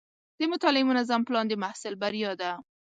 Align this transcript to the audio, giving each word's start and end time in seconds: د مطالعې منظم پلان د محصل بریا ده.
د 0.39 0.41
مطالعې 0.51 0.83
منظم 0.89 1.21
پلان 1.27 1.45
د 1.49 1.53
محصل 1.63 1.93
بریا 2.01 2.31
ده. 2.41 2.51